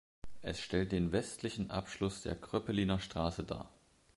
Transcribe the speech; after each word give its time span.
Es 0.41 0.59
stellt 0.59 0.93
den 0.93 1.11
westlichen 1.11 1.69
Abschluss 1.69 2.23
der 2.23 2.35
Kröpeliner 2.35 2.99
Straße 2.99 3.43
dar. 3.43 3.69